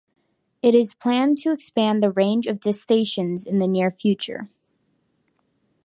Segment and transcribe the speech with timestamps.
[0.63, 4.49] It is planned to expand the range of destinations in the near future.